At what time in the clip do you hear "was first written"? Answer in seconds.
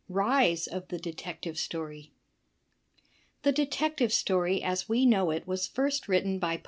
5.45-6.39